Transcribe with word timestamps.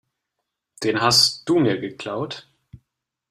Den 0.81 0.99
hast 0.99 1.47
du 1.47 1.59
mir 1.59 1.77
geklaut. 1.79 2.47